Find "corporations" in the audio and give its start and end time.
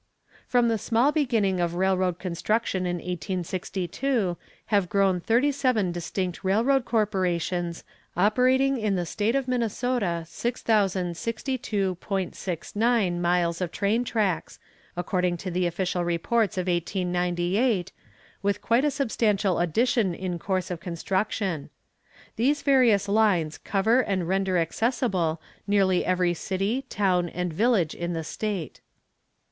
6.85-7.83